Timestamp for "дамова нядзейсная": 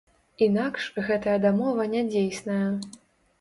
1.43-2.65